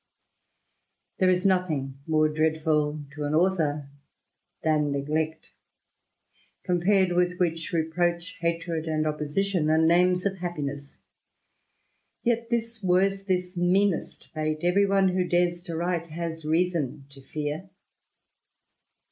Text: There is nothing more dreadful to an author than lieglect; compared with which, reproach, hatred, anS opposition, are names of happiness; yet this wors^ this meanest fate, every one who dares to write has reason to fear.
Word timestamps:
There 1.19 1.29
is 1.29 1.45
nothing 1.45 1.99
more 2.07 2.27
dreadful 2.27 3.03
to 3.13 3.23
an 3.25 3.35
author 3.35 3.87
than 4.63 4.91
lieglect; 4.91 5.51
compared 6.63 7.11
with 7.11 7.37
which, 7.37 7.71
reproach, 7.71 8.35
hatred, 8.39 8.87
anS 8.89 9.05
opposition, 9.05 9.69
are 9.69 9.77
names 9.77 10.25
of 10.25 10.37
happiness; 10.37 10.97
yet 12.23 12.49
this 12.49 12.79
wors^ 12.79 13.27
this 13.27 13.55
meanest 13.55 14.31
fate, 14.33 14.63
every 14.63 14.87
one 14.87 15.09
who 15.09 15.23
dares 15.23 15.61
to 15.61 15.75
write 15.77 16.07
has 16.07 16.45
reason 16.45 17.05
to 17.09 17.21
fear. 17.21 17.69